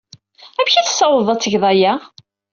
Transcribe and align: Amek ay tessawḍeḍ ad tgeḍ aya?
Amek 0.59 0.75
ay 0.75 0.85
tessawḍeḍ 0.85 1.29
ad 1.29 1.39
tgeḍ 1.41 1.63
aya? 1.71 1.93